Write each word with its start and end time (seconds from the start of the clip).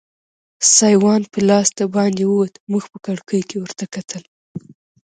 سایوان 0.75 1.21
په 1.31 1.39
لاس 1.49 1.67
دباندې 1.79 2.23
ووت، 2.27 2.53
موږ 2.71 2.83
په 2.93 2.97
کړکۍ 3.05 3.41
کې 3.49 3.57
ورته 3.63 3.85
کتل. 3.95 4.23